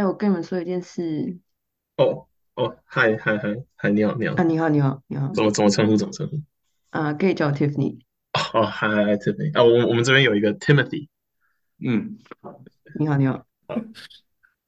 [0.00, 1.38] 哎，我跟你们说一件事
[1.98, 4.42] 哦哦，嗨嗨嗨嗨，你好你好，啊！
[4.44, 6.40] 你好，你好，你好怎么怎么称呼怎么称呼？
[6.88, 7.12] 啊！
[7.12, 8.00] 可以叫我 Tiffany。
[8.54, 11.08] 哦嗨嗨嗨，Tiffany 啊，我我们这边有一个 Timothy
[11.84, 12.16] 嗯，
[12.98, 13.46] 你好，你好。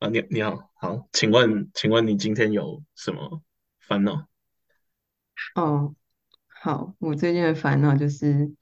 [0.01, 3.41] 啊，你你好好，请问请问你今天有什么
[3.81, 4.29] 烦恼？
[5.55, 5.95] 哦，
[6.47, 8.53] 好，我最近的烦恼就是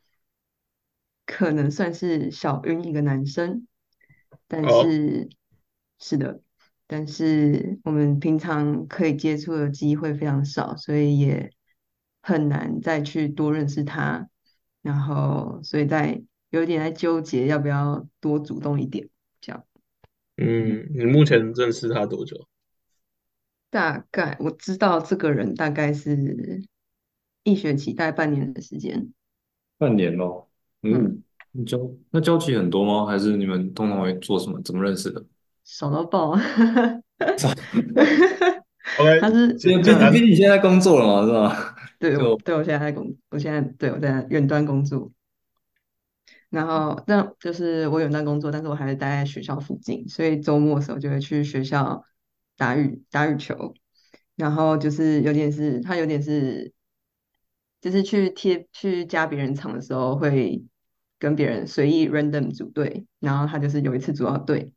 [1.26, 3.66] 可能算是小晕一个男生，
[4.46, 5.30] 但哦，是
[5.98, 6.40] 是的，
[6.92, 11.52] 但是我们平常可以接触的机会非常少，所以也
[12.20, 14.28] 很难再去多认识他，
[14.82, 19.08] 然后所以在有一点在纠结要不要多主动一点，
[19.40, 19.64] 这样。
[20.38, 22.48] 嗯，你目前认识他多久？
[23.70, 26.60] 大概我知道这个人大概是
[27.44, 29.12] 一学期，大概半年的时间。
[29.78, 30.50] 半年咯。
[30.82, 31.22] 嗯，嗯，
[31.52, 31.78] 你交
[32.10, 33.06] 那交集很多吗？
[33.06, 34.60] 还是你们通常会做什么？
[34.62, 35.24] 怎么认识的？
[35.70, 36.30] 少到爆。
[38.98, 41.76] OK， 他是因为毕简简单，毕竟你现在在工作了嘛，是吧？
[42.00, 45.12] 对我就对我现在在工，我现在对我在远端工作，
[46.48, 52.04] 然后那就是我远端工作，但是我还是待在学校附近，所以周末的时候就会去学校
[52.56, 53.74] 打羽打羽球，
[54.34, 56.72] 然后就是有点是他有点是
[57.80, 60.64] 就是去贴去加别人场的时候会
[61.18, 64.72] 跟别人随意 random 组队，然后他就是有一次组到队，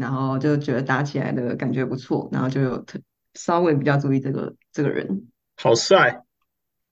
[0.00, 2.98] 然后就觉得打起来的感觉不错，然后就有特
[3.34, 5.28] 稍微比较注意这个这个人。
[5.56, 6.22] 好帅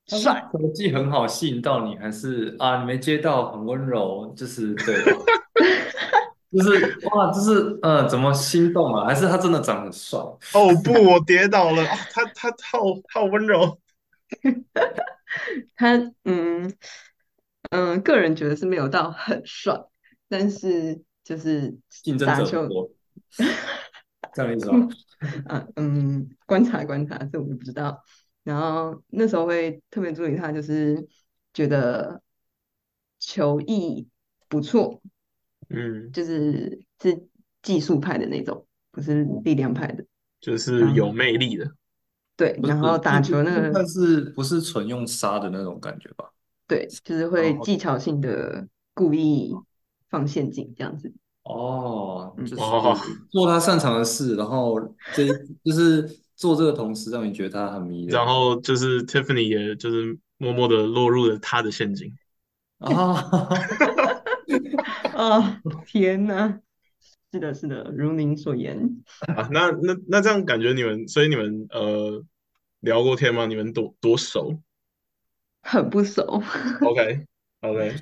[0.07, 4.95] 帅，科技很好吸引到你，还是啊你没接到很温柔，就是对，
[6.53, 9.07] 就是哇，就是呃怎么心动啊？
[9.07, 10.19] 还是他真的长得很帅？
[10.19, 12.81] 哦不，我跌倒了，哦他他好
[13.13, 13.79] 好温柔，
[15.77, 16.73] 他嗯
[17.71, 19.79] 嗯，个人觉得是没有到很帅，
[20.29, 22.91] 但是就是竞争打球，者很多，
[24.35, 24.89] 这样的意思吗？
[25.47, 28.03] 啊嗯，观察观察，这我就不知道。
[28.45, 31.07] 然后那时候会特别注意他，就是
[31.53, 32.23] 觉得
[33.19, 34.07] 球艺
[34.49, 35.01] 不错，
[35.69, 37.27] 嗯，就是是
[37.63, 40.05] 技术派的那种，不是力量派的。
[40.41, 41.69] 就是有魅力的，
[42.37, 46.31] 对，然后打球那个但是不是纯用杀的那种感觉吧？
[46.69, 49.53] 对，就是会技巧性的故意
[50.09, 51.13] 放陷阱这样子。
[51.49, 52.47] 哦，就嗯。
[52.47, 52.97] 是哦，
[53.31, 54.79] 做他擅长的事，然后
[55.13, 55.25] 这
[55.65, 62.17] 就是做这个同时让你觉得他很迷然人后就是 Tiffany 也就是默默的落入了他的陷阱。
[62.79, 63.15] 啊。
[65.17, 66.61] 啊， 天哪！
[67.33, 69.03] 是的，是的，如您所言，
[69.37, 72.25] 啊，那那那这样感觉你们，所以你们呃
[72.81, 73.47] 聊过天吗？
[73.47, 74.63] 你们多多熟
[75.63, 76.43] 很不熟。
[76.81, 77.27] ？OK
[77.61, 77.95] OK，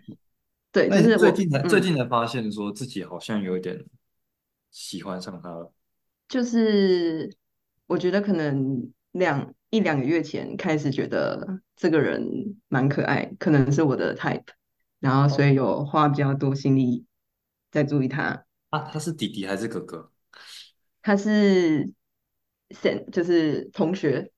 [0.76, 3.82] 对，那你就是，最近才最嗯，近才发现说自己好像有一点
[4.70, 5.72] 喜欢上他了
[6.28, 7.34] 就是
[7.87, 14.44] 我觉得可能两一两个月前开始觉得这个人蛮可爱，可能是我的 type，
[15.00, 17.06] 然后所以有花比较多心力
[17.70, 18.44] 在注意他。
[18.69, 18.81] 啊？
[18.93, 20.12] 他是弟弟还是哥哥？
[21.00, 21.91] 他是
[22.69, 24.31] sen 就是同学，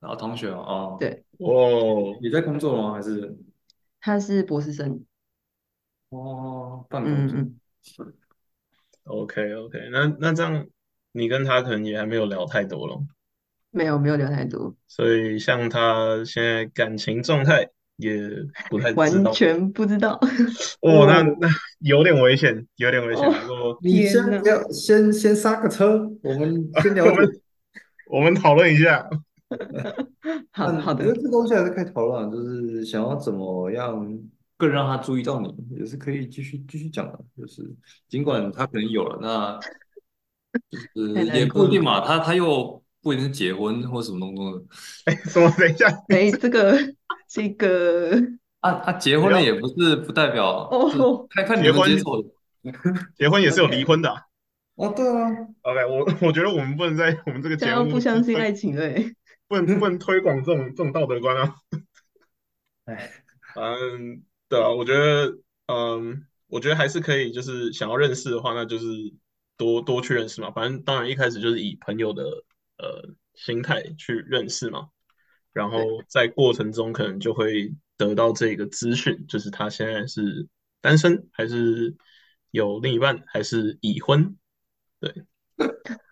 [0.00, 2.94] 然后同学哦，哦对，哦，你在工作吗？
[2.94, 3.38] 还是
[4.00, 5.04] 他是博士生，
[6.10, 7.36] 哦办公室？
[7.36, 7.56] 嗯
[7.98, 8.12] 嗯
[9.04, 10.66] ，OK OK，那那这样
[11.12, 13.00] 你跟他可能也还没有聊太多了，
[13.70, 14.74] 没有没有聊太多。
[14.86, 18.18] 所以像他现在感情状态也
[18.68, 19.30] 不太知道。
[19.30, 20.18] 完全不知道。
[20.82, 21.48] 哦，那哦 那
[21.80, 23.24] 有点危险，有点危险。
[23.24, 24.10] 哦，不过你天！
[24.12, 27.10] 先不要，先先刹个车，我们 先了解。
[27.10, 27.40] 我们
[28.06, 29.08] 我们讨论一下。
[30.52, 34.18] 好好的，但我觉得这东西还是可以讨论的，就是想要怎么样
[34.60, 37.18] 更让他注意到你，也是可以继续继续讲的。
[37.34, 37.62] 就是
[38.08, 39.58] 尽管他可能有了，那
[40.94, 41.46] 就是也。
[41.46, 44.62] 不一定嘛，他他又不一定是结婚或什么东东的
[45.06, 45.50] 哎，什么？
[45.58, 46.78] 等一下， 哎，这个
[47.26, 48.12] 这个
[48.60, 52.28] 啊，他结婚了也不是不代表，哦看看你结婚，能接受的。
[53.16, 54.20] 结婚也是有离婚的啊。
[54.76, 55.28] 啊， 对啊
[55.62, 59.14] ，OK，我我觉得我们不能在 我们这个节目不相信爱情了欸。
[59.48, 61.54] 不能不能推广这种这种道德观啊。
[62.84, 63.10] 哎，
[63.56, 68.84] 嗯，对啊，我觉得，嗯，我觉得还是可以，就是想要认识的话，那就是
[69.56, 70.50] 多多去认识嘛。
[70.50, 72.24] 反正当然一开始就是以朋友的
[72.76, 74.88] 呃心态去认识嘛，
[75.52, 80.48] 然后，在过程中可能就会得到这个资讯，就是他现在是
[80.80, 81.94] 单身还是
[82.50, 84.36] 有另一半，还是已婚。
[84.98, 85.14] 对，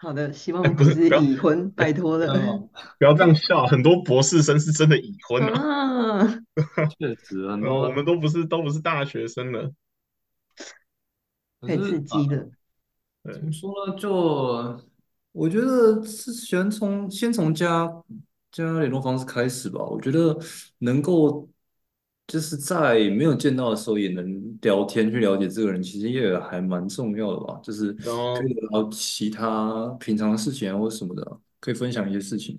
[0.00, 2.26] 好的，希哎，望不是已婚，拜托了。
[2.32, 2.68] 嗯，
[2.98, 6.42] 不要这样笑，很多博士生是真的已婚啊，啊，
[6.98, 9.70] 确实很呃，我们，都不是都不是大学生了。
[11.60, 12.48] 可太刺激了。
[13.22, 13.94] 对怎么说呢？
[13.96, 14.80] 就
[15.32, 17.86] 我觉得是先从先从加
[18.50, 19.84] 加联络方式开始吧。
[19.84, 20.34] 我觉得
[20.78, 21.46] 能够
[22.30, 27.58] 就是在没有见到的时候也能聊天去了解这个人，其实也还蛮重要的吧。
[27.60, 32.56] 就是可以聊其他平常的事情啊，或者什么的啊，可以分享一些事情。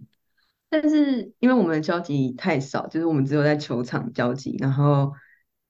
[0.70, 5.14] 但是因为我们的交集太少，就是我们只有在球场交集，然后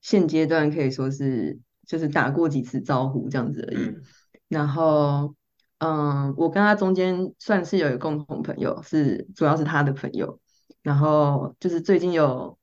[0.00, 1.56] 现阶段可以说是
[1.86, 3.76] 就是打过几次招呼这样子而已。
[3.76, 4.02] 嗯
[4.48, 5.34] 然后，
[5.78, 10.38] 嗯，我跟他中间算是有一个共同朋友，是主要是他的朋友。
[10.82, 12.58] 然后就是最近有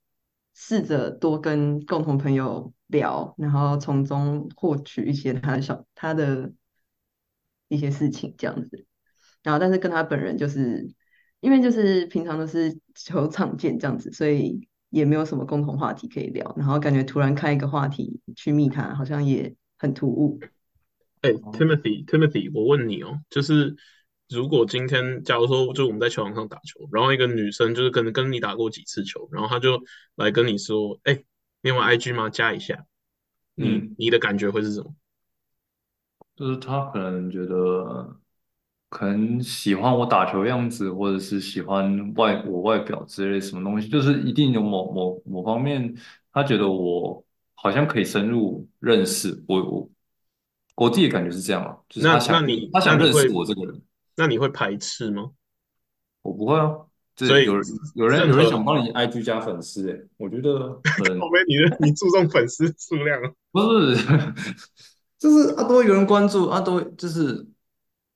[0.62, 6.52] 试着多跟共同朋友聊，然后从中获取一些他的小他的
[7.70, 8.86] 一些事情这样子。
[9.42, 10.94] 然后但是跟他本人就是
[11.40, 16.54] 因为就是平常都是球场见这样子，所以也没有什么共同话题可以聊。
[16.58, 20.38] 然后感觉突然开一个话题去密他，好像也很突兀。
[21.22, 23.78] 哎，Timothy，Timothy，我问你哦，就是
[24.30, 29.82] 如果今天假如说就我们在球场上打球，然后一个女生就是可能跟你打过几次球，然后她就
[30.16, 31.24] 来跟你说，哎，
[31.62, 32.30] 你有 IG 吗？
[32.30, 32.86] 加一下，
[33.56, 34.94] 你嗯，你的感觉会是什么？
[36.36, 38.18] 就是她可能觉得，
[38.90, 45.94] 可能喜欢我打球样子，或者是喜欢外我外表之类什么东西，就是一定有某某某方面，
[46.32, 49.90] 她觉得我好像可以深入认识我我
[50.76, 53.82] 我自己的感觉是这样啊，就是那他想那你他想认识我这个人，
[54.20, 55.32] 那你会排斥吗？
[56.22, 56.76] 我不会啊，
[57.16, 57.64] 所以有人
[57.96, 60.84] 有人有人想帮你 IG 加粉丝，诶，我觉得很
[61.20, 63.32] 后面你的你注重粉丝数量啊？
[63.52, 63.96] 不是，
[65.18, 67.48] 就是啊，多有人关注啊，多就是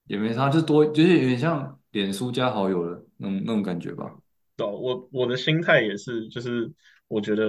[0.08, 4.14] 也没啥，就多就是有点像脸书加好友的那种那种感觉吧。
[4.58, 6.70] 我我的心态也是，就是
[7.08, 7.46] 我觉得，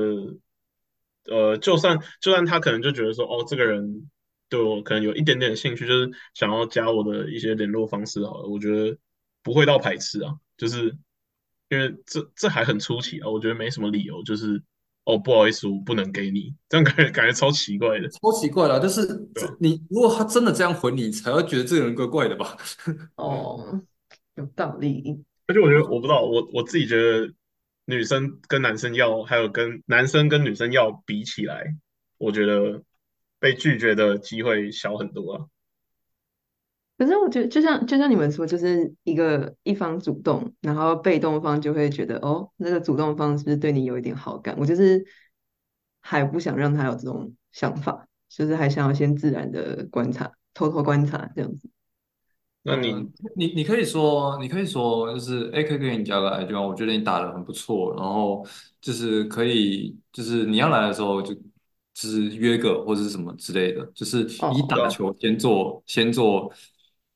[1.26, 4.08] 呃，就算就算他可能就觉得说，哦，这个人
[4.48, 8.96] 对我可能有一点点兴趣，就是想要加我的一些联络方式好了，我觉得
[9.42, 10.96] 不会到排斥啊，就是
[11.68, 14.62] 因为这这还很初期啊，我觉得没什么理由，就是
[15.04, 19.02] 哦，不好意思，我不能给你，这样感觉感觉超奇怪的，超奇怪了，就是
[19.58, 22.56] 你如果他真的这样回你，才会觉得这个人怪怪的吧？
[23.16, 23.82] 哦，
[24.36, 25.24] 有道理。
[25.46, 27.30] 而且我觉得我不知道，我我自己觉得
[27.84, 31.76] 女生跟男生要，还有跟男生跟女生要比起来，
[32.16, 32.82] 我觉得
[33.44, 35.44] 被拒绝的机会小很多啊。
[36.96, 44.56] 可是我觉得，就像就像你们说，就是一个一方主动，然后被动方就会觉得，哦，那个主动方是不是对你有一点好感？
[44.58, 45.04] 我就是
[46.00, 51.68] 还不想让他有这种想法，就是还想要先自然的观察，偷偷观察这样子。
[52.62, 56.62] 那你嗯，你你可以说，你可以说，就是哎，可以给你加个 IG 吗？
[56.62, 58.42] 我觉得你打的很不错，然后
[58.80, 61.36] 就是可以，就是你要来的时候就
[61.94, 66.52] 就是约个或者是什么之类的，就是以打球先做先做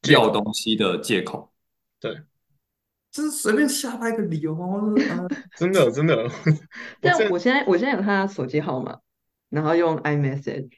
[0.09, 1.53] 要，东西的借口，
[2.01, 2.15] 对，
[3.11, 4.57] 就是随便瞎掰个理由
[5.57, 6.31] 真的 真的，
[7.03, 9.01] 但我现在我现在有他手机号码，
[9.51, 10.71] 然后用 iMessage。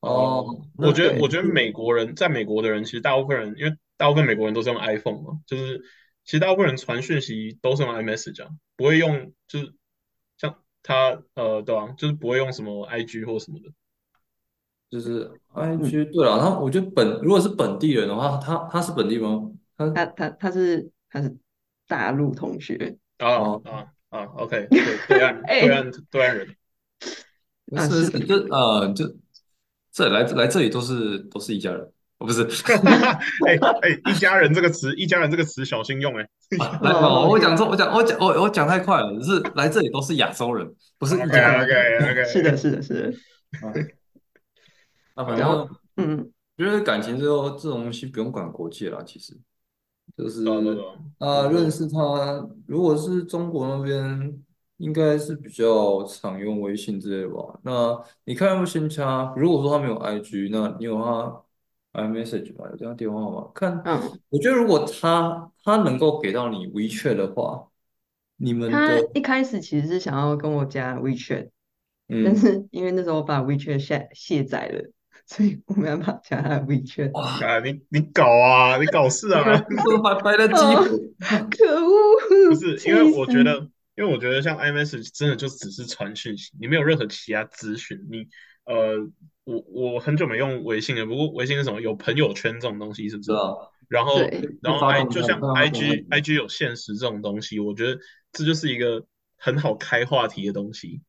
[0.00, 5.82] 哦，哦，我觉得，我觉得美国人在美国的人，其实大部分人，因为大部分美国人都是用 iPhone 嘛，就是
[6.24, 9.74] 其实大部分人传讯息都是用 iMessage 啊，不会用就是像
[10.88, 13.70] 他呃对啊，就是不会用什么 IG 或什么的。
[14.88, 19.52] 就是嗯，IG 对了，然后我觉得本如果是本地人的话，他他是本地吗？
[19.76, 21.36] 他他他他是他是
[21.86, 26.56] 大陆同学，啊哦，啊啊，OK，对，对岸 对哎岸对岸人，
[27.76, 29.14] 啊是就呃就
[29.92, 32.42] 这来来这里都是都是一家人，哦不是
[33.46, 36.22] 哎哎，一家人这个词，一家人这个词小心用哎。
[36.58, 43.08] 啊，来哦哦，我讲，OK，错，我讲我讲我我讲太快了，是来这里都是亚洲人，不是一 OK 家人 OK 是的，OK，是的，是的。
[43.66, 43.72] 啊。
[45.16, 49.36] 那反正然后，我嗯，觉得感情这后这种东西不用管国界啦，其实
[50.16, 50.44] 就是
[51.18, 54.42] 啊，认识他，如果是中国那边，
[54.78, 57.58] 应该是比较常用微信之类的吧。
[57.64, 59.32] 那你看要不要先加？
[59.36, 61.42] 如果说他没有 IG，那你有他
[61.92, 62.68] iMessage 嘛？
[62.70, 63.50] 有这样电话吗？
[63.54, 67.68] 看，嗯，我觉得如果他他能够给到你 WeChat 的话，
[68.36, 71.48] 你们他的一开始其实是想要跟我加 WeChat，
[72.08, 74.90] 但嗯，是因为那时候我把 WeChat 下卸载了，
[75.26, 77.10] 所以我没办法加他的 WeChat。
[77.12, 79.42] 哇，啊你你搞啊，你搞事啊！
[79.44, 80.98] 这个白白的机哦，会，
[81.50, 83.42] 可恶，不是，因气为我觉！
[83.42, 87.98] 得，因为我觉得像 iMessage 真的就只是传讯息，你没有任何其他资讯。
[88.08, 88.28] 你
[88.68, 88.98] 呃，
[89.44, 91.80] 我我很久没用微信了，不过微信是什么？
[91.80, 93.32] 有朋友圈这种东西是不是？
[93.88, 94.20] 然后，
[94.60, 97.98] 然后发 i，就像 IG IG 有现实这种东西，我觉得
[98.30, 99.02] 这就是一个
[99.38, 101.00] 很好开话题的东西。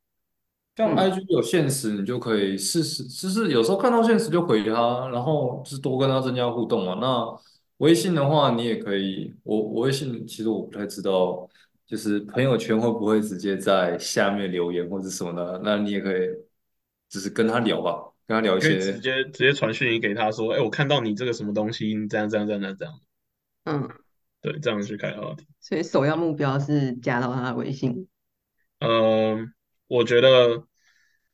[0.77, 6.95] 像嗯 IG 有现实，你就可以试试，就是有时候看到现实就回他，然后就是多跟他增加互动嘛。
[7.01, 7.27] 那
[7.79, 11.45] 微信的话，你也可以，我我微信其实我不太知道，
[11.85, 16.29] 就是朋友圈会不会直接在下面留言或者什么的，那你也可以，
[17.09, 18.99] 只是跟他聊吧，跟他聊一些直。
[18.99, 22.93] 接直接传讯息给他说，哎，我看到你这个什么东西，你这样这样这样这样，
[23.65, 23.89] 嗯，
[24.41, 25.47] 对，这样去开话题。
[25.59, 28.07] 所以首要目标是加到他的微信。
[28.79, 29.53] 嗯，
[29.87, 30.63] 我觉得，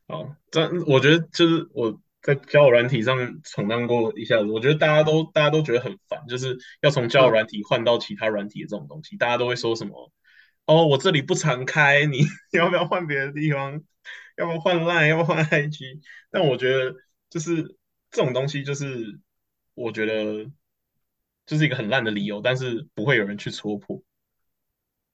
[0.08, 10.12] 好，这我觉得就是我在交友软体上闯荡过一下子，我觉得大家都大家都觉得很烦，就是要从交友嗯软体换到其他软体的这种东西，大家都会说什么，
[10.66, 12.26] 哦，我这里不常开，你你
[12.58, 13.82] 要不要换别的地方？
[14.38, 15.08] 要不要换 Line？
[15.08, 16.02] 要不要换 IG？
[16.32, 16.94] 但我觉得
[17.30, 17.78] 就是
[18.12, 19.20] 这种东西，就是
[19.76, 20.50] 我觉得
[21.46, 24.02] 就是一个很烂的理由，但是不会有人去戳破。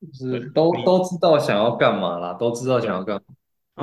[0.01, 3.35] 就是都都知道想要干嘛啦，都知道想要干嘛。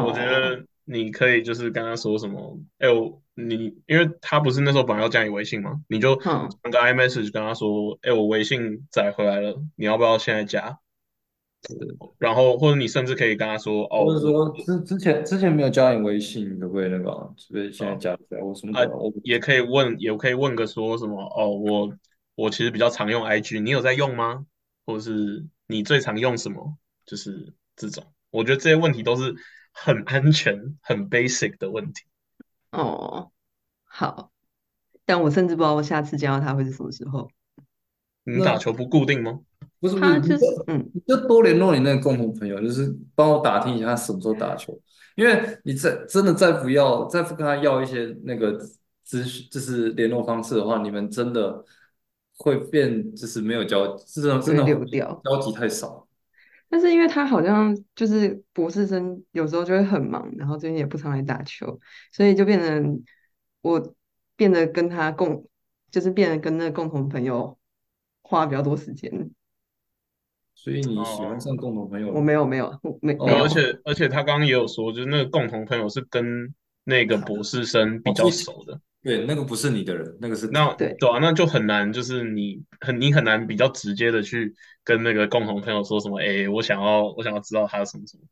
[0.05, 10.81] 我觉哦，得你可以就是跟他说什么，哎、我你因为他不是那时候本来要加你微信嘛，你就哼，传个 iMessage 跟他说，哎、我微信载回来了，你要不要现在加？
[12.19, 17.29] 然后或者你甚至可以跟他说，哦，或者说之之前之前没有加你微信，可不可以那个啊？
[17.37, 18.87] 是不是现在加起来或什么啊
[19.25, 21.93] 也可以问，也可以问个说什么，哦，我
[22.37, 24.47] 我其实比较常用 IG，你有在用吗？
[24.87, 26.79] 或者是你最常用什么？
[27.05, 29.35] 就是这种，我觉得这些问题都是
[29.73, 32.05] 很安全、很 basic 的问题。
[32.71, 33.31] 哦，
[33.85, 34.31] 好，
[35.05, 37.31] 但我甚至不知道我下次见到他会是什么时候。
[38.25, 39.41] 你打球不固定吗？
[39.81, 44.79] 不是不是，就是就嗯，你就多联络你那个共同朋友，就是帮我打听一下他什么时候打球，
[45.15, 48.59] 因为你再真的再不要再不跟他要一些那个
[49.05, 51.65] 资讯，就是联络方式的话，你们真的
[52.39, 55.21] 会变就是没有交，真的真的流掉。
[55.25, 56.07] 交集太少。
[56.71, 61.81] 但是因为他好像就是博士生，有时候就会很忙，然后最近也不常来打球，
[62.13, 63.03] 所以就变成
[63.63, 63.95] 我
[64.37, 65.49] 变得跟他共，
[65.91, 67.57] 就是变得跟那个共同朋友
[68.21, 69.31] 花比较多时间。
[70.61, 72.21] 所以你喜欢哦上共同朋友我？
[72.21, 88.25] 没有没有我没哦没有而，且而且他刚刚也有说，就是那个共同朋友是跟那个博士生比较熟的，对，那个不是你的人，那个是那对对啊，那就很难，就是你很你很难比较直接的去跟那个共同朋友说什么，哎，我想要我想要知道他什么什么。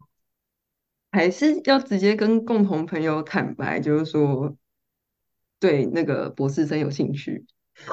[1.12, 4.56] 还是要直接跟共同朋友坦白，就是说
[5.60, 7.46] 对那个博士生有兴趣，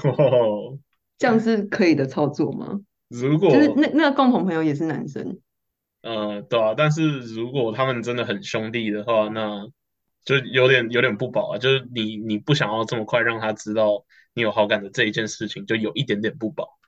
[0.04, 0.80] 哦，
[1.20, 2.82] 这样是可以的操作吗？
[3.22, 5.39] 如果就是果那那个共同朋友也是男生，
[6.01, 9.67] 呃对啊，但是如果他们真的很兄弟的话，那
[10.25, 14.03] 就有点有点不保啊，就是你你不想要这么快让他知道
[14.34, 16.79] 你有好感的这一件事情，就有一点点不保，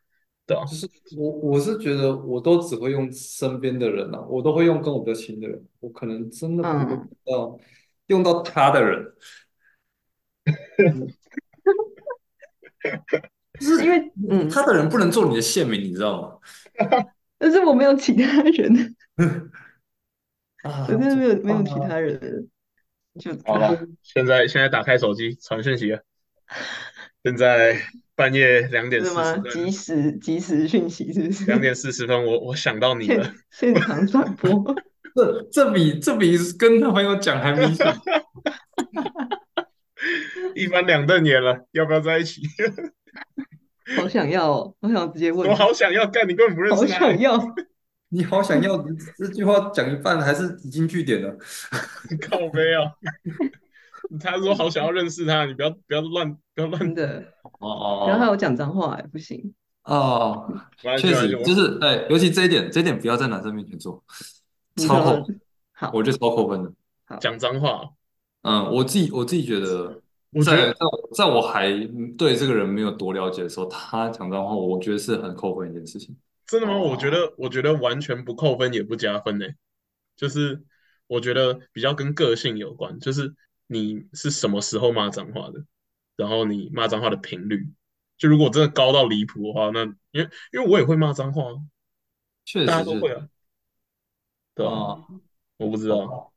[0.47, 0.65] 对啊。
[0.65, 6.89] 就是我我是觉得我都只会用身边的人啊，我都会用跟我比较亲的人，我可能真的不会嗯。
[6.89, 7.59] 用到、
[8.07, 9.13] 用到他的人，
[13.59, 16.37] 就是因为嗯，他的人不能做你的县民，你知道吗？
[17.37, 18.95] 但是我没有其他人，
[20.63, 22.47] 啊，我真的没有没有啊其他人，
[23.19, 26.01] 就好了，现在现在打开手机传讯息了，
[27.23, 27.77] 现在
[28.15, 29.03] 半夜两点？
[29.03, 31.45] 四十即分，时即时讯息是不是？
[31.45, 34.75] 两点四十分，我我想到你了，现现场转播，
[35.13, 37.85] 这这比这比跟他朋友讲还明显。
[40.55, 42.41] 一翻两瞪眼了，要不要在一起？
[43.97, 47.55] 好想要哦，好想直接问我，好想要干，你根本不认好识好想，要，
[48.09, 48.83] 你好想要
[49.17, 51.35] 这句话讲一半，还是已经据点了？
[52.29, 52.91] 靠背啊！
[54.19, 57.23] 他说好想要认识他，你不要不要乱不要乱的。
[57.59, 59.53] 哦哦然后还有讲脏话，哎，不行，
[59.83, 60.47] 哦，
[60.97, 64.03] 确实就是哎，尤其这一点，这一点不要在男生面前做，
[64.77, 65.23] 超
[65.73, 66.71] 好，我觉得超扣分的。
[67.19, 67.89] 讲脏话，
[68.43, 70.01] 嗯，我自己我自己觉得，
[70.35, 71.71] 我觉得在在我在我还
[72.17, 76.13] 对这个人没有多了解的时候，他讲脏话，我觉得是很扣分一件事情。
[76.45, 76.73] 真的吗？
[76.73, 79.45] 哦我觉得我觉得完全不扣分也不加分呢，
[80.17, 80.61] 就是
[81.07, 83.33] 我觉得比较跟个性有关，就是
[83.67, 85.63] 你是什么时候骂脏话的，
[86.17, 87.67] 然后你骂脏话的频率，
[88.17, 91.55] 就如果真的高到离谱的话，那因为因为我也会骂脏话啊，
[92.43, 93.27] 确实是大家都会啊，
[94.53, 95.07] 对啊，啊，
[95.57, 96.33] 我不知道，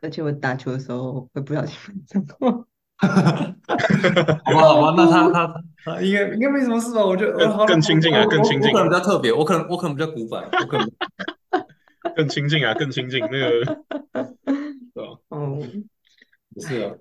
[0.00, 2.66] 而且我打球的时候会不小心骂脏话，
[3.04, 7.04] 好吧，好吧，那他他他应该应该没什么事吧？
[7.04, 10.90] 我觉得更更亲近啊我我更亲近我可能比较特别，我可能我可能比较古板，我可能
[12.14, 13.64] 更亲近啊，更亲近那个，
[14.94, 15.18] 对吧？
[15.28, 15.58] 哦，
[16.54, 16.92] 不是啊，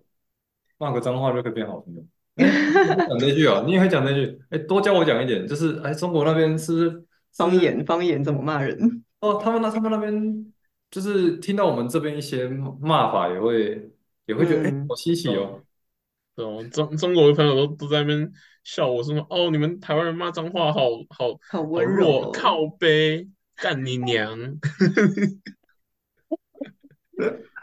[0.77, 2.03] 骂个脏话就可以变好朋友。
[2.35, 4.39] 哎，你会讲这句啊，你也会讲这句？
[4.49, 9.03] 哎，多教我讲一点，就是哎，中国那边是不是方言方言怎么骂人？
[9.19, 10.45] 哦，他们那他们那边
[10.89, 12.47] 就是听到我们这边一些
[12.81, 13.91] 骂法，也会
[14.25, 15.61] 也会觉得哎、嗯好稀奇哦。
[16.35, 18.31] 对哦，中中国的朋友都都在那边
[18.63, 24.37] 笑我说哦，你们台湾人骂脏话好好好好温柔靠背，干你娘！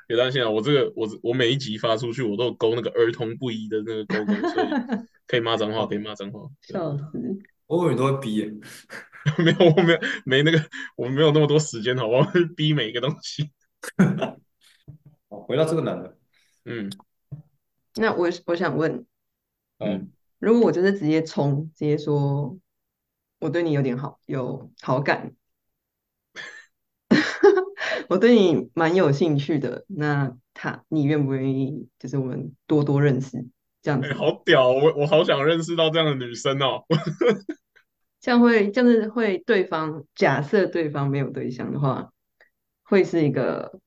[0.07, 4.67] 别担心啊，我这个我我每一集发出去，我都有勾那个儿童不宜的那个勾勾，所以
[5.27, 6.49] 可以骂脏话，可以骂脏话。
[6.63, 7.05] 笑死！
[7.67, 8.53] 我以为你都会逼耶，
[9.39, 10.61] 没有，我没有没那个，
[10.97, 12.31] 我没有那么多时间，好不好？
[12.57, 13.51] 逼每一个东西。
[15.29, 16.17] 好回到这个男的，
[16.65, 16.91] 嗯，
[18.01, 19.05] 那我我想问，
[19.77, 22.59] 嗯，如果我就是直接冲，直接说
[23.39, 25.35] 我对你有点好，有好感，
[28.09, 31.91] 我对你蛮有兴趣的，那他你愿不愿意？
[31.99, 33.47] 就是我们多多认识，
[33.83, 36.87] 这样哎、子，好屌哦，我我好想认识到这样的女生哦。
[38.19, 42.11] 这样会这样子会对方假设对方没有对象的话，
[42.83, 43.79] 会是一个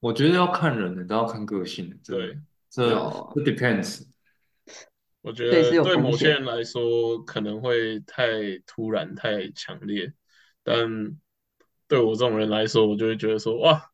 [0.00, 2.38] 我觉得要看人的，都要看个性的对，
[2.74, 4.02] 这 depends。
[5.22, 10.12] 我觉得对某些人来说可能会太突然、太强烈，
[10.62, 11.16] 但
[11.88, 13.90] 对我这种人来说，我就会觉得说哇，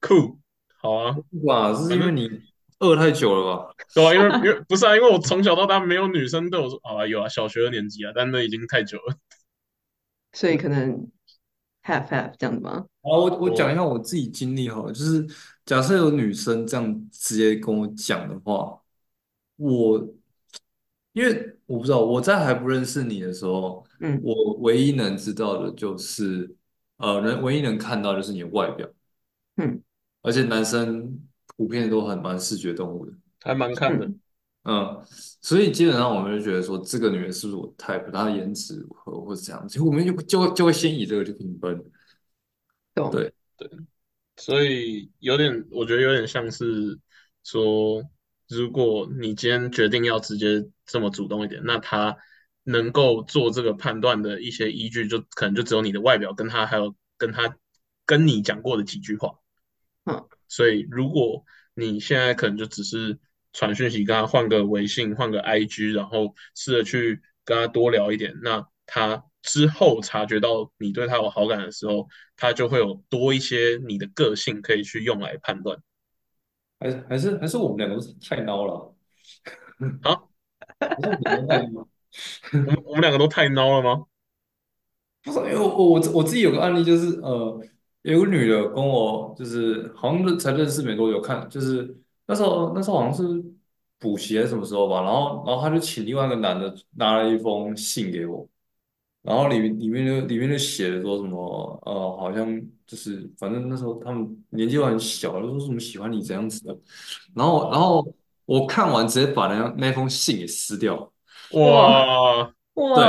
[0.00, 0.38] 酷，
[0.78, 2.30] 好啊，哇，这是因为你
[2.78, 3.74] 饿太久了吧？
[3.94, 9.16] 对啊，因为因为不是啊，因为我从小到大没有女生对我说，好啊，有啊，小学二年级啊，但那已经太久了。
[10.32, 11.10] 所以可能
[11.84, 12.84] half half 这样子吗？
[13.02, 15.26] 好，我我讲一下我自己经历好了，就是
[15.64, 18.80] 假设有女生这样直接跟我讲的话，
[19.56, 20.08] 我
[21.12, 24.20] 因为我不知道我在还不认识你的时候，嗯。
[24.22, 26.52] 我唯一能知道的就是，
[26.96, 28.88] 呃，能唯一能看到就是你的外表，
[29.56, 29.80] 嗯。
[30.22, 31.20] 而且男生
[31.56, 33.12] 普遍都很蛮视觉动物的，
[33.42, 34.20] 还蛮看的，嗯
[34.64, 35.02] 嗯，
[35.40, 41.84] 所以基本上我们就觉得说这个女人是不是我 type，她的颜值如何或者这样，结果我们就就会就会先以这个去评分，
[42.94, 43.10] 懂。
[43.10, 43.32] 对。
[44.36, 46.98] 所以有点，我觉得有点像是
[47.44, 48.02] 说，
[48.48, 52.16] 如果你今天决定要直接这么主动一点，那他
[52.64, 57.56] 能够做这个判断的一些依据，就可能就只有你的外表，跟他还有跟他
[58.04, 59.38] 跟你讲过的几句话。
[60.04, 63.20] 嗯，所以如果你现在可能就只是
[63.54, 75.78] 传讯息跟他换个微信，换个 IG，然后试着去跟他多聊一点，那他之后察觉到你对他有好感的时候，他就会有多一些你的个性可以去用来判断。
[76.78, 78.94] 还是还是还是我们两个都太孬了，
[80.02, 80.20] 啊，
[80.78, 81.86] 还是我们两个太孬。
[82.52, 84.04] 我们我们两个都太孬了吗？
[85.22, 87.60] 不是，因为我我我自己有个案例，就是呃，
[88.02, 93.44] 有个女的跟我就是好像是才认识没多久，看就是那时候那时候好像是
[93.98, 98.46] 补习还是什么时候吧，然后然后他就请另外一个男的拿了一封信给我，
[99.22, 106.76] 然后里面里面就里面就写了说什么呃，好像就是反正那时候他们年纪都很小，就说什么喜欢你这样子的，
[107.34, 108.06] 然后然后
[108.44, 111.12] 我看完直接把那那封信给撕掉，
[111.52, 113.04] 哇，哇，对，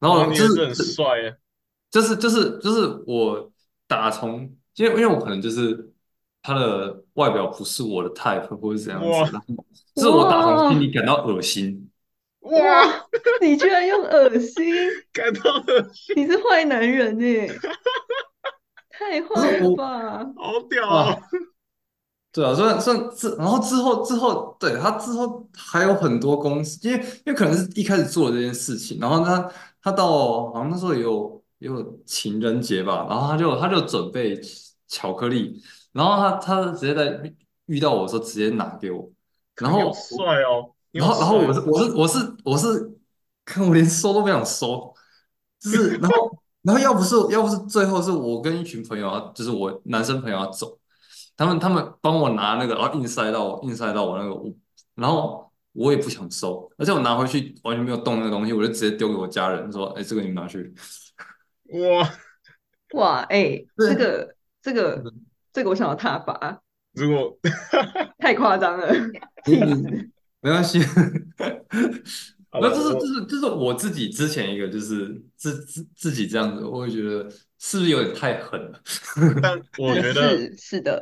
[0.00, 1.36] 然哇后就是你也是很帅耶！
[1.90, 3.50] 就是就是就是我
[3.86, 4.40] 打从，
[4.74, 5.93] 因为因为我可能就是
[6.44, 9.40] 他的外表不是我的 type 或者是怎样子，然后
[9.96, 11.90] 就是我打从心里感到恶心。
[12.40, 12.52] 哇，
[13.40, 14.62] 你居然用恶心，
[15.10, 17.48] 感到恶心，你是坏男人哎，
[18.92, 20.18] 太坏了吧？
[20.36, 21.16] 好屌啊！
[22.30, 34.38] 对啊，所以所以之然后之后之后，对他之后还有很多公司，因为因为可能是一开始做的这件事情，然后他他到好像那时候也有也有情人节吧，然后他就他就准备
[34.86, 35.62] 巧克力，
[35.94, 37.32] 然后他他直接在
[37.66, 39.10] 遇到我的时候直接拿给我，
[39.56, 40.74] 然后帅哦！
[40.90, 42.92] 然后然后我是我是我是我是，
[43.44, 44.92] 看我连收都不想收，
[45.60, 50.78] 就是然后 然后要不是要不是最后是我跟一群朋友啊，就是我男生朋友要走，
[51.36, 54.56] 他们他们帮我拿那个，然后硬塞到硬塞到我那个屋，
[54.94, 60.74] 然后我也不想收，而且我拿回去完全没有动那个东西，我就直接丢给我家人说，哎，这个你们拿去。
[61.70, 62.10] 哇！
[62.94, 65.02] 哇，哎，对这个这个
[65.54, 66.60] 这个我想要踏伐，
[66.94, 67.38] 如果
[68.18, 68.92] 太夸张了！
[70.42, 70.80] 没关系，
[72.50, 78.80] 那这是我这是这是我自己之前一个就是自自自己这样子，我会觉得是不是有点太狠了？
[79.40, 81.00] 但我觉得是是的，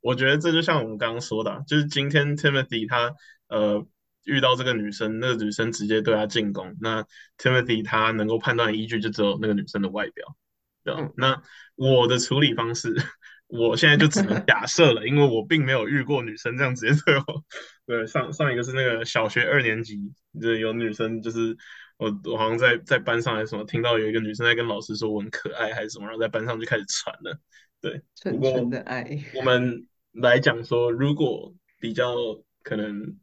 [0.00, 3.14] 我觉得这就像我们刚刚说的啊，就是今天 Timothy 他
[3.48, 3.86] 呃
[4.24, 7.06] 遇到这个女生，那个女生直接对他进攻，那
[7.38, 10.36] Timothy 他能够判断的依据就只有那个女生的外表，
[10.82, 11.00] 对吧？
[11.02, 11.42] 嗯那
[11.76, 12.94] 我的处理方式，
[13.56, 17.44] 我现在就只能假设了，因为我并没有遇过女生这样直接对我。
[17.86, 19.96] 对，上上一个是那个小学二年级，
[20.40, 21.56] 就是有女生，就是
[21.96, 27.38] 我我好像在在班上还是什么，听到有一个女生在跟老师说我很可爱还是什么，然后在班上就开始传了。
[27.80, 27.92] 对，
[28.32, 29.06] 不纯纯的爱。
[29.36, 32.16] 我们来讲说，如果比较
[32.62, 33.18] 可能，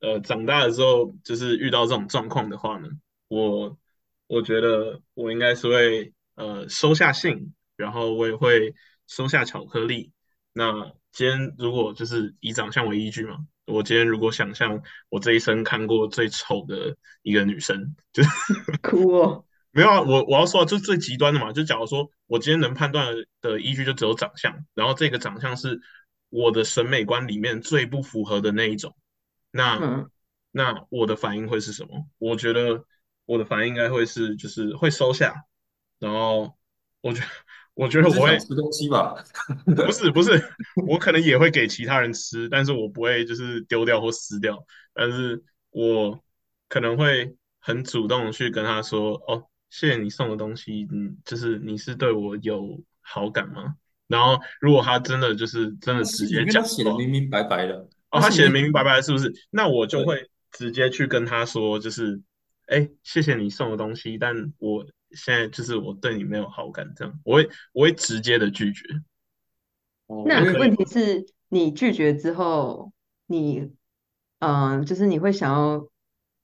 [0.00, 2.88] 呃，长大的时候就是遇到这种状况的话呢，
[3.28, 3.78] 我
[4.26, 8.74] 我觉得我应该是会呃收下信，然后我也会
[9.06, 10.12] 收下巧克力。
[10.52, 18.28] 那今天如果就是以长相为依据嘛，我今天如果想象我这一生看过最丑的一个女生，就是
[18.82, 25.80] 哭哦，没有啊，我我要说的就是最极端的嘛，就假如说我今天能判断的依据就只有长相，然后这个长相是
[26.30, 28.96] 我的审美观里面最不符合的那一种，
[29.50, 30.10] 那嗯，
[30.52, 32.08] 那我的反应会是什么？
[32.16, 32.84] 我觉得
[33.26, 35.34] 我的反应应该会是就是会收下，
[35.98, 36.56] 然后
[37.02, 37.20] 我觉
[37.76, 39.14] 我觉得我会吃东西吧？
[39.76, 40.42] 不是不是，
[40.88, 44.58] 我可能也会给其他人吃，但是我不会就是丢掉或撕掉，
[44.94, 46.18] 但是我
[46.70, 53.74] 可能会很主动去跟他说，哦，谢谢你送的东西，嗯，就是你是对我有好感吗？
[54.06, 58.94] 然后如果他真的就是真的直接讲写的明明白白的，哦，他写的明明白白。
[58.96, 59.30] 白，是不是？
[59.50, 62.22] 那我就会直接去跟他说，就是，
[62.68, 68.84] 哎，谢谢你送的东西，但我现在就是我对你没有好感，这样，我会我会直接的拒绝。
[70.06, 72.92] 哦那问题是你拒绝之后，
[73.26, 73.72] 你
[74.38, 75.88] 嗯、就是你会想要，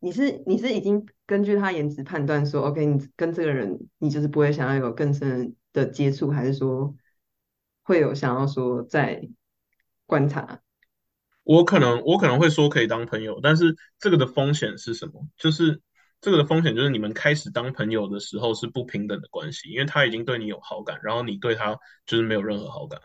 [0.00, 6.94] 你是你是已经根据他颜值判断说，OK，你跟这个人你就是不会想要有更深的接触，还是说
[7.82, 9.28] 会有想要说在
[10.06, 10.60] 观察？
[11.44, 15.28] 我可能我可能会说可以当朋友，但是这个的风险是什么？
[15.36, 15.80] 就是
[16.22, 23.00] 这个的风险就是你们开始当朋友的时候是不平等的关系，因为他已经对你有好感，然后你对他就是没有任何好感，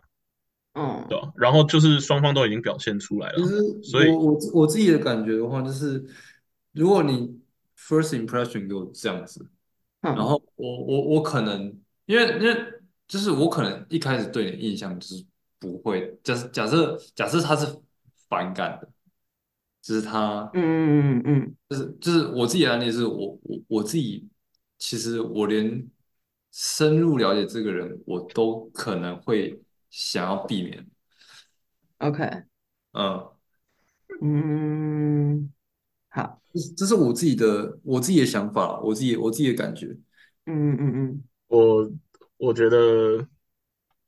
[0.76, 1.34] 嗯对吧？
[1.36, 6.06] 然后就是双方都已经表现出来了，其实所以我我我自己的感觉的话，就是
[6.74, 7.38] 如果你
[7.76, 9.44] first impression 给我这样子，
[10.02, 11.76] 然嗯后我我我可能
[12.06, 12.56] 因为因为
[13.08, 15.26] 就是我可能一开始对你的印象就是
[15.60, 17.66] 不会，假设假设假设他是
[18.30, 18.88] 反感的，
[19.82, 24.28] 就是他嗯嗯嗯嗯就是就是我自己的案例是我我我自己
[24.78, 25.88] 其实我连
[26.52, 29.60] 深入了解这个人我都可能会
[29.90, 30.88] 想要避免
[32.00, 32.44] ，，OK，
[32.94, 33.30] 嗯。
[34.22, 35.54] 嗯，
[36.10, 39.86] 好，这是这是我自己的我自己的想法，我自己我自己的感觉。
[40.46, 41.92] 嗯嗯嗯我
[42.38, 43.28] 我觉得，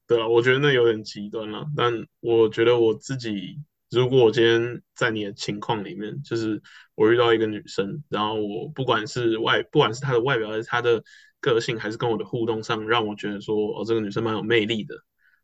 [0.08, 1.66] 对啊，我觉得那有点极端了。
[1.76, 3.60] 但我觉得我自己，
[3.92, 6.62] 如果我今天在你的情况里面，就是
[6.96, 11.04] 我遇到一个女生，然后我不管是外，不管是她的外表，还是她的
[11.40, 14.96] 个性，还是跟我的互动上，让我觉得说，哦，这个女生蛮有魅力的。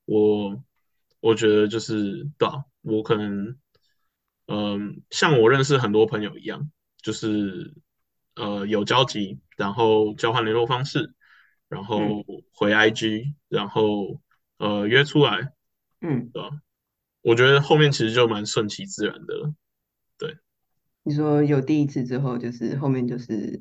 [0.05, 0.63] 我
[1.19, 3.57] 我觉得就是，对啊，我可能，
[4.47, 6.69] 嗯，像我认识很多朋友一样，
[7.01, 7.73] 就是
[8.35, 11.13] 呃有交集，然后交换联络方式。
[11.67, 14.21] 然后嗯回 IG，然后
[14.59, 15.51] 呃约出来，
[15.99, 16.51] 嗯，对吧？
[17.25, 19.53] 我觉得后面其实就蛮顺其自然的了，
[20.19, 20.37] 对。
[21.01, 23.59] 你说有第一次之后，就是后面就是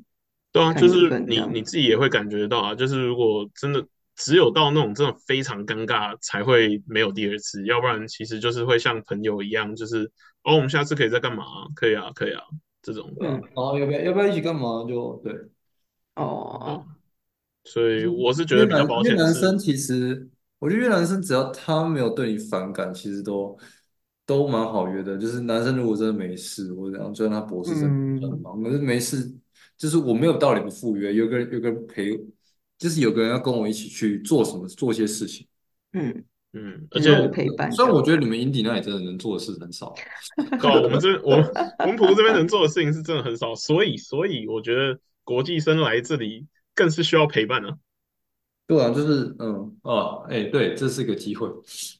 [0.51, 3.83] 对啊，就是你你自己也会感觉到啊，就是如果真的
[4.15, 10.11] 只有到那种真的非常尴尬才会没有第二次，要不然其实就是会像朋友一样，就是
[10.43, 11.43] 哦我们下次可以再干嘛？
[11.75, 12.43] 可以啊，可以啊，
[12.83, 14.85] 这种，嗯，哦要不要要不要一起干嘛？
[14.87, 15.33] 就对，
[16.15, 16.85] 哦，
[17.63, 20.29] 所以我是觉得比较男因为保险是，男生其实，
[20.65, 23.55] 我觉得约男生只要他没有对你反感，其实都
[24.25, 25.15] 都蛮好约的。
[25.15, 27.81] 就是男生如果真的没事，或者怎样，就算他博士真
[28.19, 29.31] 的很嗯忙，可是没事，
[29.77, 32.19] 就是我没有道理不赴约，有个人有个人陪，
[32.79, 35.45] 就是有个人要跟我一起去做什么，做些事情。
[35.93, 39.93] 嗯，嗯，而且就是陪伴这样，虽然我觉得你们营地那里真的能做的事很少，
[40.59, 47.77] 对啊，我们这我们我们普这边能做的事情是真的很少，所以所以我觉得国际生来这里更是需要陪伴啊。
[48.67, 51.47] 对啊，就是嗯哦，哎，对，这是个机会，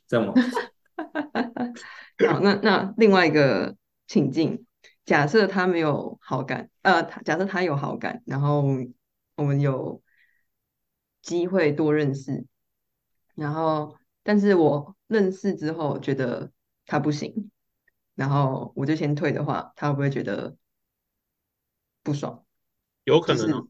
[0.08, 0.34] 这样吗？
[2.28, 3.76] 好，那那另外一个
[4.08, 4.66] 情境，
[5.06, 8.64] 假设他没有好感，呃，他假设他有好感，然后
[9.36, 10.02] 我们有
[11.22, 12.46] 机会多认识，
[13.36, 16.52] 然后但是我认识之后觉得
[16.88, 17.52] 他不行，
[18.16, 20.56] 然后我就先退的话，他会不会觉得
[22.02, 22.44] 不爽？
[23.04, 23.62] 有可能啊，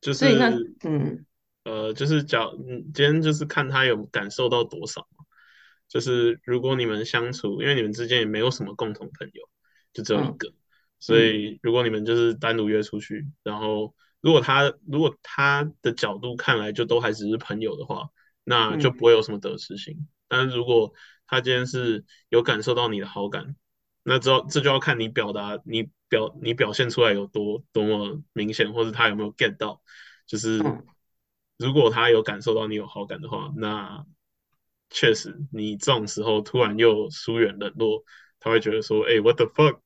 [0.00, 0.48] 就所以那
[0.82, 1.24] 嗯
[1.64, 5.24] 呃，就是假嗯，今天就是看他有感受到多少嘛。
[5.88, 9.48] 就是如果你们相处，因为你们之间也没有什么共同朋友，
[9.92, 10.52] 就只有一嗯个，
[10.98, 18.08] 所以如果你们就是单独约出去，然后如果他如果他的角度看来就都还只是朋友的话，
[18.42, 20.08] 那就嗯不会有什么得失心。
[20.28, 20.94] 但是如果
[21.26, 23.54] 他今天是有感受到你的好感，
[24.02, 29.82] 那之后这就要看你表达你表你表现出来有多多么明显，或者他有没有 get 到。
[30.26, 30.82] 就是嗯
[31.62, 34.04] 如果他有感受到你有好感的话，那
[34.90, 38.04] 确实你这种时候突然又疏远冷落，
[38.40, 39.78] 他会觉得说，哎，what the fuck？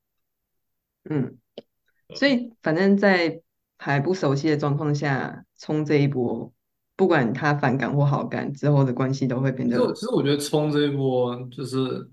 [1.08, 1.38] 嗯，
[2.14, 3.40] 所以反正在
[3.78, 6.52] 还不熟悉的状况下冲这一波，
[6.96, 12.10] 不管他反感或好感，之后的关系都会变得其实我觉得冲这一波就是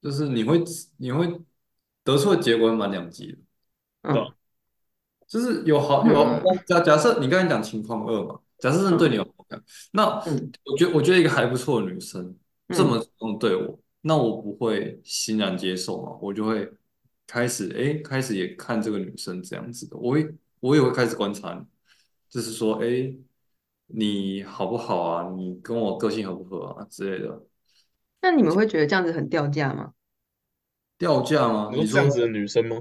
[0.00, 0.62] 就是你会
[0.96, 1.40] 你会
[2.04, 3.38] 得出的结果蛮两极的，
[4.02, 4.32] 嗯？
[5.28, 6.42] 就是有好有嗯。
[6.66, 12.36] 假假设你刚才讲情况二嘛，假设真的对你有好感，那嗯我觉得我觉得一个还不错的女生
[12.68, 16.70] 这么嗯主动对我，那我不会欣然接受嘛，我就会
[17.26, 21.64] 开始哎开始也看这个女生这样子的，我会我也会开始观察你，
[22.28, 23.12] 就是说哎
[23.86, 27.42] 你好不好啊，你跟我个性合不合啊之类的。
[28.22, 29.94] 那你们会觉得这样子很掉价吗？
[30.98, 31.70] 掉价吗？
[31.72, 32.76] 你你说说这样子的女生吗？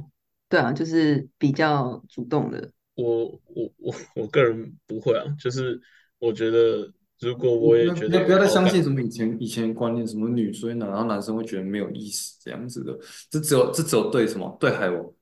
[0.50, 2.72] 对啊，就是比较主动的。
[3.02, 5.80] 我我我我个人不会啊，就是
[6.20, 12.98] 我觉得如果我我也觉得不要再相信什么以前以前观念，什么女追男，然后男生会觉得没有意思这样子的，
[13.30, 15.06] 这只有这只有对什么对海王。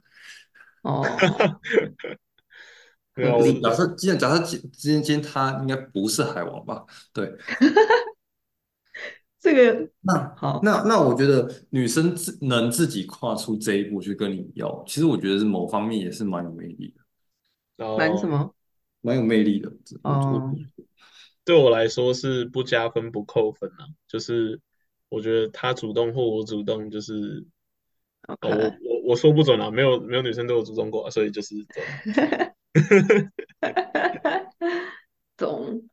[0.84, 1.04] 哦，
[3.16, 6.86] 没有，合理假设今天假设今今天今天他应该不是海王吧？
[7.12, 7.30] 对，
[9.42, 17.02] 这个那好，那那我觉得女生自能自己跨出这一步去跟你要，其实我觉得是某方面也是蛮有魅力的，
[17.78, 18.54] 然后蛮什么？
[19.00, 19.72] 蛮有魅力的。
[20.04, 20.54] 哦，
[21.46, 24.60] 对我来说是不加分不扣分啊，就是
[25.08, 27.46] 我觉得他主动或我主动，就是
[28.28, 31.56] 哦，我我我说不准啊，没有没有女生对我主动过啊，所以就是。
[35.38, 35.88] 懂，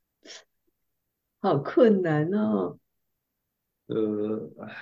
[1.40, 2.78] 好困难哦。
[3.86, 4.74] 呃，唉，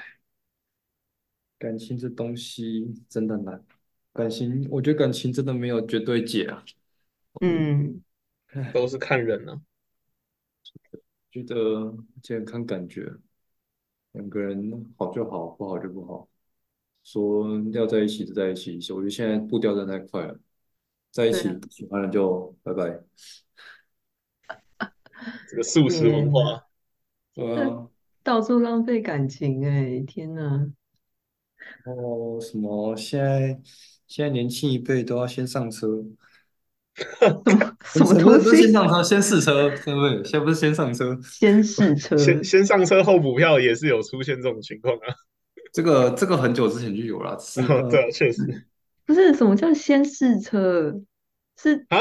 [1.58, 3.64] 感情这东西真的难，
[4.12, 6.64] 感情我觉得感情真的没有绝对解啊。
[7.40, 8.02] 嗯，
[8.72, 9.60] 都是看人啊。
[11.30, 13.10] 觉得健康感觉，
[14.12, 16.28] 两个人好就好，不好就不好。
[17.02, 20.38] 说要在一起就在一起，我觉得现在步调真的太快了，
[21.10, 23.00] 在一起不喜欢了就拜拜。
[25.48, 26.66] 这个素食文化，
[27.32, 27.88] 对啊，
[28.22, 30.70] 到处浪费感情哎，天哪！
[31.86, 33.60] 哦，什么现在
[34.06, 36.04] 现在年轻一辈都要先上车，
[37.84, 38.72] 什么什么东西先？
[38.72, 40.24] 上车，先试车，对不对？
[40.24, 45.14] 先不是先上车，先试车，先先上车后补票也是有出现这种情况啊。
[45.72, 48.66] 这个这个很久之前就有了，只是呃对啊，确实
[49.06, 50.94] 不是什么叫先试车？
[51.56, 51.98] 是啊，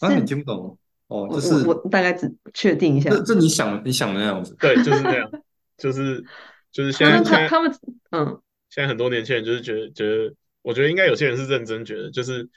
[0.00, 3.10] 啊，你是，听不懂哦，就是我我大概只确定一下。
[3.10, 5.30] 这这你想你想的那样子，对，就是那样，
[5.76, 6.24] 就是
[6.70, 7.70] 就是现在他们
[8.12, 12.48] 嗯现在很多年轻人就是觉得觉得，我觉得应该有些人是认真觉得，就是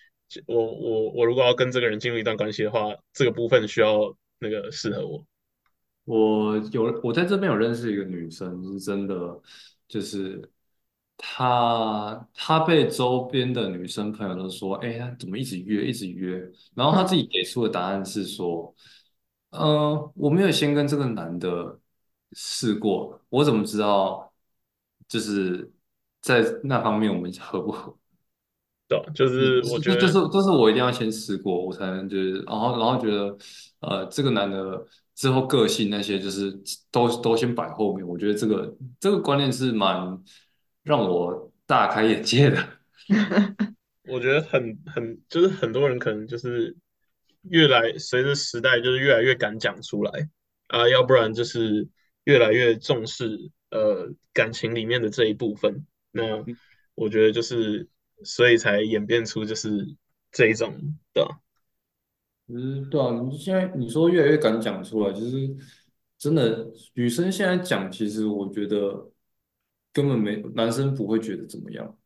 [0.47, 5.25] 我我我如果要跟这个人进入一段关系的话，这个部分需要那个适合我。
[6.05, 9.15] 我有我在这边有认识一个女生，是真的，
[9.87, 10.49] 就是
[11.17, 16.37] 她她被周边的女生朋友都说，哎，她怎么一直约一直约，
[16.75, 18.73] 然后她自己给出的答案是说，
[19.51, 21.79] 呃，我没有先跟这个男的
[22.33, 24.31] 试过，我怎么知道
[25.07, 25.71] 就是
[26.21, 27.97] 在那方面我们合不合？
[28.87, 28.99] 对？
[29.13, 33.37] 就是我觉得就是得，就是我一定要先试过，我才能就是，然后然后觉得，
[33.79, 36.51] 呃，这个男的之后个性那些就是
[36.91, 40.21] 都都先摆后面，我觉得这个这个观念是蛮
[40.83, 42.57] 让我大开眼界的。
[44.07, 46.75] 我觉得很很就是很多人可能就是
[47.49, 50.29] 越来随着时代就是越来越敢讲出来
[50.67, 51.87] 啊，要不然就是
[52.25, 55.85] 越来越重视呃感情里面的这一部分。
[56.11, 56.45] 那
[56.93, 57.87] 我觉得就是
[58.25, 59.95] 所以才演变出就是
[60.31, 60.73] 这一种
[61.13, 61.25] 的。
[62.47, 65.55] 嗯，对啊，你现在你说越来越敢讲出来，其实
[66.17, 69.09] 真的女生现在讲，其实我觉得
[69.93, 71.97] 根本没男生不会觉得怎么样。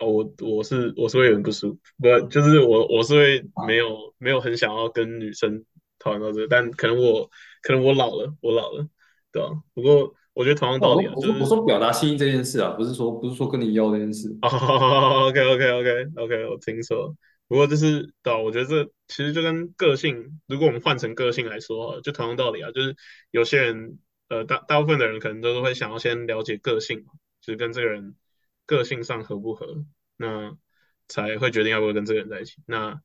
[0.00, 5.64] 哦，我我是我是会有点不舒服，不就是我我是会没有没有很想要跟女生
[6.00, 7.30] 讨论到这个，但可能我
[7.62, 8.88] 可能我老了，我老了，
[9.30, 9.62] 对吧？
[9.72, 14.28] 不过我觉得同样道理就是说我说表达心意这件事啊，不是说不是说跟你要这件事。
[14.42, 17.16] 哦， OK OK OK OK，我听说，
[17.46, 22.96] 不过就是对啊，我觉得这其实就跟个性，如果我们换成个性来说，就同样道理啊，就是
[23.30, 28.16] 有些人呃大大部分的人可能都是会想要先了解个性嘛，就是跟这个人
[28.66, 29.84] 个性上合不合，
[30.16, 30.56] 那
[31.06, 32.56] 才会决定要不要跟这个人在一起。
[32.66, 33.00] 那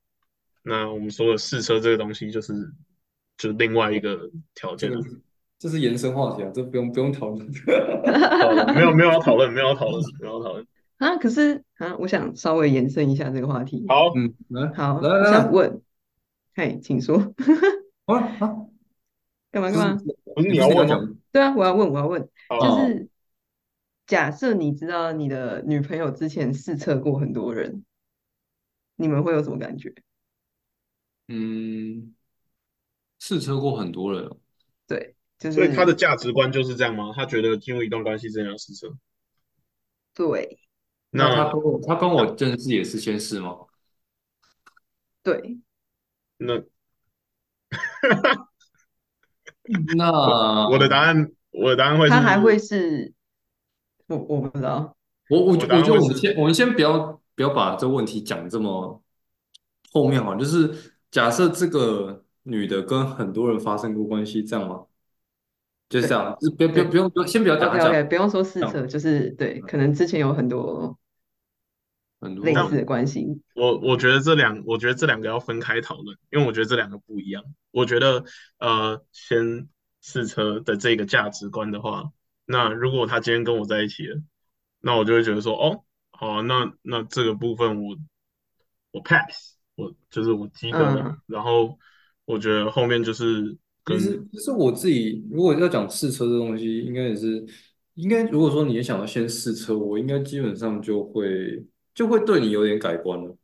[0.64, 2.54] 那我们说的试车这个东西，就是
[3.38, 5.00] 就是另外一个条件了。
[5.02, 5.16] 这个
[5.60, 7.46] 这是延伸话题啊，这不用不用讨论。
[8.74, 10.66] 没有没有要讨论，没有要讨论，没有要讨论。
[10.98, 13.86] 啊，可是啊，我想稍微延伸一下这个话题。
[13.88, 15.82] 好，嗯，来好，我来来来，想问，
[16.56, 17.18] 嘿，请说。
[18.06, 18.56] 啊啊，
[19.52, 20.02] 干嘛就是干嘛？
[20.36, 20.86] 不是你你要问吗？
[20.88, 23.10] 讲对啊，我要问，我要问，就哦，是
[24.08, 27.84] 假设你知道你的女朋友之前试测过很多人，
[28.96, 29.94] 你们会有什么感觉？
[31.28, 32.16] 嗯，
[33.20, 34.38] 试车过很多人哦，
[34.88, 37.14] 对，就所以他的价值观就是这样吗？
[37.16, 38.90] 他觉得进入一段关系之前要试车。
[40.14, 40.60] 对
[41.12, 43.56] 那他跟我他跟我认识也是先试吗？
[45.24, 45.58] 对，
[46.38, 46.62] 那
[49.96, 53.14] 那我的答案，我的答案会是，他还会是，
[54.08, 54.98] 我我不知道，
[55.30, 59.02] 我我我觉我觉得我们先我们先不要不要把这个问题讲这么
[59.94, 64.86] 后面好，就是假设这个女的跟很多人发生过关系，这样吗？
[65.90, 70.98] 就是这样，就是不要不不用不用先不要讲 OK OK，不用说试这样测，就是对，可能之前有很多
[72.22, 77.44] 很多类似的关系，我我觉得这两，我觉得这两个要分开讨论，因为我觉得这两个不一样。
[77.72, 78.24] 我觉得
[78.60, 79.68] 呃，先
[80.02, 82.12] 试车的这个价值观的话，
[82.46, 84.22] 那如果他今天跟我在一起了，
[84.82, 87.98] 那我就会觉得说，哦，好啊那那这个部分我
[88.92, 91.02] 我 pass，我就是我及格了。
[91.06, 91.22] 嗯。
[91.26, 91.80] 然后
[92.26, 93.58] 我觉得后面就是跟
[93.90, 97.46] 其实，其实我自己如果要讲试车这东西，应该也是
[97.96, 103.36] 应该，如果说你也想要先试车，我应该基本上就会就会对你有点改观了。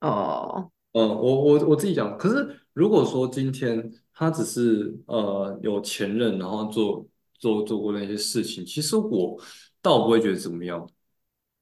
[0.00, 7.06] 哦，嗯，我我我自己讲，可是如果说今天他只是呃有前任，然后做
[7.38, 9.40] 做做过那些事情，其实我
[9.80, 10.86] 倒不会觉得怎么样。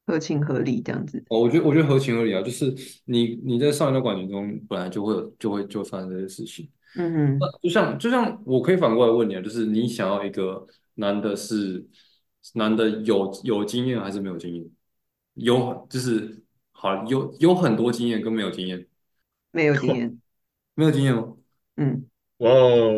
[0.04, 2.74] 合情合理这样子，哦，我觉得我觉得合情合理啊，就是
[3.04, 6.68] 你你在上一段感情中本来就会有就会就会发生这些事情。
[6.96, 11.86] 嗯哼，就像就像我可以反过来问你啊，就是你想要一个男的是
[12.54, 14.64] 男的有有经验还是没有经验？
[15.34, 18.86] 有就是好有有很多经验跟没有经验，
[19.50, 20.20] 没有经验，
[20.74, 21.32] 没有经验吗？
[21.76, 22.04] 嗯，
[22.38, 22.90] 哇哦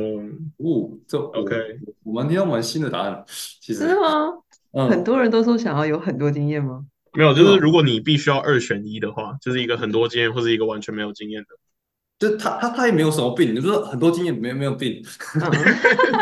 [0.56, 1.54] 哦，这我，OK，
[2.02, 4.88] 我蛮听到蛮新的答案，其实真的吗？
[4.88, 6.84] 很嗯，多人都说想要有很多经验吗？
[7.12, 11.48] 没有，就是啊如果你必须要二选一的话，就是一个很多经验或者一个完全没有经验的，
[12.28, 15.02] 就他他他也没有什么病，你就说很多经验没有没有病，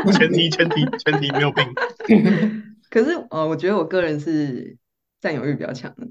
[0.05, 1.65] 嗯，前提前提前提没有病。
[2.91, 4.77] 可是呃，我觉得我个人是
[5.21, 6.07] 占有欲比较强的，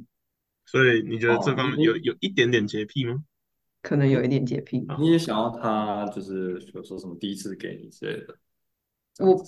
[0.66, 3.24] 所以你觉得这哦方面你有有一点点洁癖吗？
[3.82, 4.86] 可能有一点洁癖。
[4.88, 8.36] 啊你也想要他就是比如说什么第一次给你之类的，
[9.20, 9.44] 我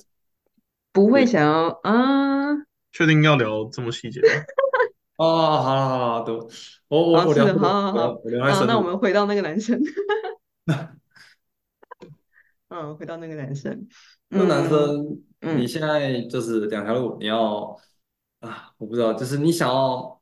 [0.91, 2.56] 不会想要啊，
[2.91, 4.27] 确定要聊这么细节吗？
[5.17, 6.49] 哦， 好了好了好了，都
[6.88, 8.84] 我我我聊不好好好，那我。
[8.84, 9.79] 们回到那个男生，
[12.69, 13.88] 嗯，回到那个男生，
[14.30, 17.78] 那男嗯生，嗯你现在就是两条路，你要
[18.39, 20.21] 啊，我不知道，就是你想要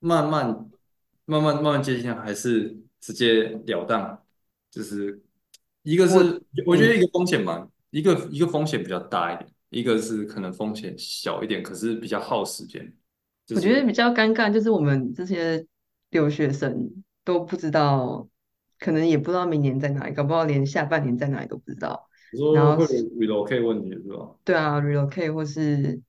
[0.00, 0.48] 慢慢、
[1.26, 4.20] 慢慢、慢慢接近他，还是直接了当？
[4.70, 5.22] 就是
[5.82, 12.92] 一个是我觉得一个风险嘛，一个一个风险比较大一点，一个是可能风险小一点，可是比较耗时间。
[13.46, 15.64] 就我觉得比较尴尬，就是我们这些
[16.10, 16.90] 留学生
[17.22, 18.26] 都不知道，
[18.82, 22.08] 可能也不知道明年在哪里，搞不好连下半年在哪里都不知道。
[22.32, 24.34] 你然后说会 relocate 问题是吧？
[24.44, 26.00] 对啊，relocate 或是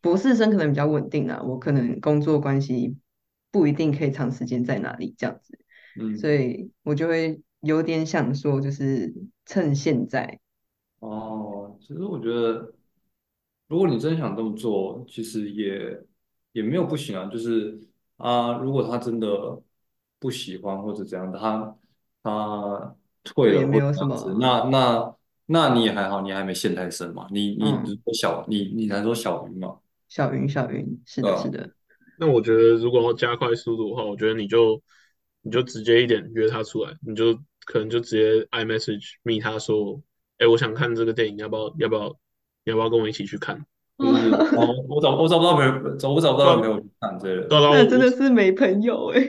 [0.00, 2.96] 博士生可能比较稳定啊，我可能工作关系
[3.52, 5.56] 不一定可以长时间在哪里这样子，
[6.00, 9.14] 嗯，所以我就会有点想说，就是
[9.46, 10.40] 趁现在，
[10.98, 12.72] 哦，其实我觉得，
[13.68, 16.02] 如果你真想这么做，其实也
[16.52, 17.26] 也没有不行啊。
[17.26, 17.78] 就是
[18.16, 19.62] 啊，如果他真的
[20.18, 21.76] 不喜欢或者怎样的，他
[22.22, 25.14] 他退了或没有什这样子，么，那那
[25.46, 27.26] 那你也还好，你还没陷太深嘛。
[27.30, 29.76] 你你嗯，你说小，你你才说小鱼嘛，
[30.08, 31.70] 小云小云，是的，是的，
[32.18, 34.80] 那我觉得如果要加快速度的话，我觉得你就
[35.42, 40.00] 你就直接一点约他出来，你就可能就直接 iMessage 密他说，
[40.38, 42.08] 哎，我想看这个电影，要不要要不要
[42.64, 43.64] 你要不要跟我一起去看？
[43.98, 47.48] 就是哦，我找我找不到朋友，找我找不到朋友去看之类的。
[47.48, 49.20] 对啊，对啊那我我真的是没朋友哎、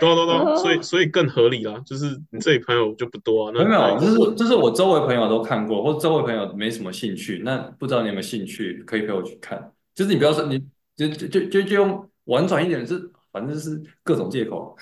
[0.00, 9.72] 对啊对啊对啊，所以啊，所以更合理啦，就是你这里朋友就不多啊，那没有，就是就是我周围朋友都看过，或者周围朋友没什么兴趣，那不知道你有没有兴趣，可以陪我去看。
[9.94, 10.58] 就是你不要说你
[10.94, 14.76] 就就就就就用婉转一点，是反正就是各种借口，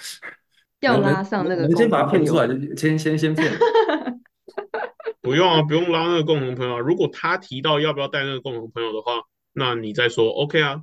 [0.80, 3.50] 要拉上那个能能先把他骗出来，就先先先骗。
[5.22, 6.78] 不用啊，不用拉那个共同朋友啊。
[6.78, 9.22] 如果他提到要不要带那个共同朋友的话，
[9.52, 10.82] 那你再说 OK 啊。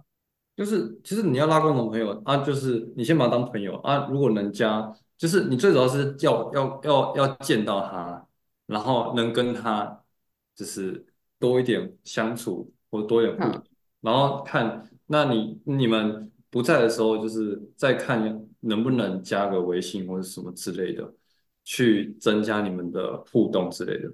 [0.56, 8.28] 就是其实你要拉共同朋友啊，就是你先把他当朋友啊，如果能加，就是你最主要是要要要要见到他，
[8.68, 10.04] 然后能跟他
[10.56, 11.06] 就是
[11.39, 13.64] 多一点相处或多一点互动，嗯，
[14.01, 21.12] 然后看那你你们不在的时候，就是再看能不能加个微信或者什么之类的，
[21.64, 24.14] 去增加你们的互动之类的。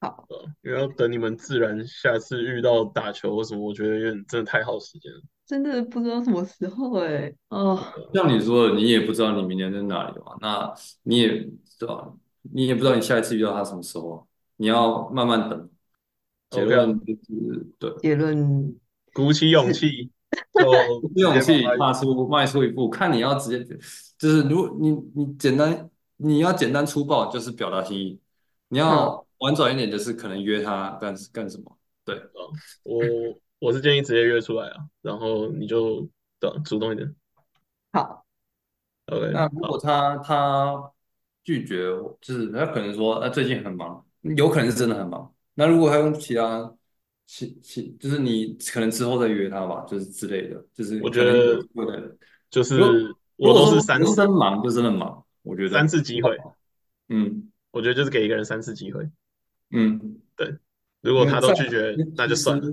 [0.00, 0.26] 好，
[0.62, 5.20] 因为要等你们自然下次遇到打球或什么，我觉得有点真的太耗时间了。
[5.50, 7.76] 真的不知道什么时候哎、哦，
[8.14, 10.72] 像你说的，你也不知道你明年在哪里嘛，那
[11.02, 12.14] 你也对吧？
[12.42, 14.22] 你也不知道你下一次遇到他什么时候啊，
[14.58, 15.68] 你要慢慢等。
[16.50, 18.76] 结论就是对，结论
[19.12, 20.08] 鼓起勇气，
[20.54, 20.72] 就
[21.16, 23.76] 有勇气踏出迈出一步，看你要直接
[24.16, 28.20] 就是如果你你简单你要简单粗暴就是表达心意，
[28.68, 32.16] 你要婉转一点就是可能约他干干什么，对，
[32.84, 33.00] 我
[33.60, 36.08] 我是建议直接约出来啊，然后你就
[36.40, 37.14] 对啊主动一点。
[37.92, 38.24] 好
[39.06, 40.90] ，OK，那如果他他
[41.44, 44.04] 拒绝我，就是他可能说啊最近很忙，
[44.36, 45.32] 有可能是真的很忙。
[45.54, 46.74] 那如果他用其他
[47.26, 52.16] 其其就是你可能之后再约他吧，就是之类的，就是我觉得可能有机会的
[52.50, 52.80] 就是
[53.36, 56.36] 我都是三不是真忙就真的忙，我觉得三次机会，
[57.08, 59.08] 嗯我觉得就是给一个人三次机会。
[59.70, 60.56] 嗯，对
[61.02, 62.66] 如果他都拒绝，那就算了。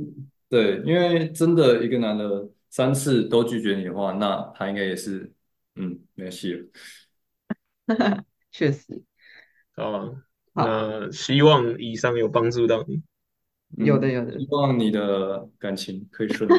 [0.50, 5.32] 对，因为真的一个男的三次都拒绝你的话，那他应该也是
[5.76, 6.66] 嗯没戏了。
[8.52, 9.04] 确实
[9.76, 10.10] 好啊，
[10.54, 12.96] 好那希望以上有帮助到你。
[13.78, 16.54] 嗯有的有的希望你的感情可以顺利。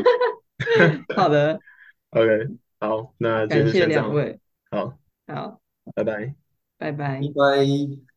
[1.17, 1.59] 好的，
[2.11, 4.05] OK，好，那今天感谢就先这样。
[4.05, 4.39] 两位，
[4.71, 5.61] 好，好，
[5.95, 6.35] 拜拜。
[6.77, 7.21] 拜拜。
[7.35, 7.99] 拜。